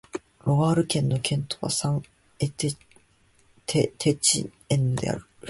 [0.45, 2.01] ロワール県の県都はサン
[2.39, 2.75] ＝
[3.67, 3.87] テ
[4.19, 5.25] チエンヌである